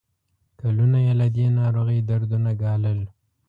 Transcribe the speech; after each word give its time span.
کلونه 0.59 0.97
یې 1.05 1.13
له 1.21 1.27
دې 1.35 1.45
ناروغۍ 1.59 1.99
دردونه 2.09 2.49
ګالل. 2.61 2.99